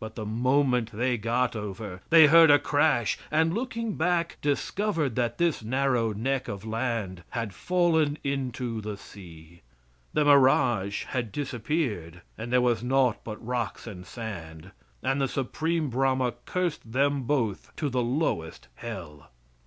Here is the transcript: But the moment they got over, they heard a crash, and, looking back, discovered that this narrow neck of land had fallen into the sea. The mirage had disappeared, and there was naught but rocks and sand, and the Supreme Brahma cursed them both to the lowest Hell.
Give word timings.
But 0.00 0.14
the 0.14 0.24
moment 0.24 0.92
they 0.92 1.18
got 1.18 1.54
over, 1.54 2.00
they 2.08 2.26
heard 2.28 2.50
a 2.50 2.58
crash, 2.58 3.18
and, 3.30 3.52
looking 3.52 3.96
back, 3.96 4.38
discovered 4.40 5.14
that 5.16 5.36
this 5.36 5.62
narrow 5.62 6.14
neck 6.14 6.48
of 6.48 6.64
land 6.64 7.22
had 7.32 7.52
fallen 7.52 8.16
into 8.24 8.80
the 8.80 8.96
sea. 8.96 9.60
The 10.14 10.24
mirage 10.24 11.04
had 11.08 11.30
disappeared, 11.32 12.22
and 12.38 12.50
there 12.50 12.62
was 12.62 12.82
naught 12.82 13.18
but 13.24 13.46
rocks 13.46 13.86
and 13.86 14.06
sand, 14.06 14.70
and 15.02 15.20
the 15.20 15.28
Supreme 15.28 15.90
Brahma 15.90 16.32
cursed 16.46 16.90
them 16.90 17.24
both 17.24 17.70
to 17.76 17.90
the 17.90 18.02
lowest 18.02 18.68
Hell. 18.76 19.28